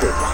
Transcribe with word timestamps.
shit. 0.00 0.27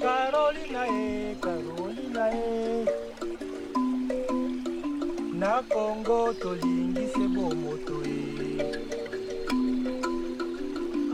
Carolina 0.00 0.86
e 0.88 1.36
Carolina 1.40 2.28
e 2.30 2.84
na 5.34 5.62
Kongo 5.72 6.34
tolingise 6.34 7.26
bomoto 7.28 8.02
e 8.04 8.58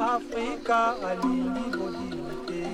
Afrika 0.00 0.96
alingi 1.00 1.76
bodimi 1.76 2.34
te 2.46 2.66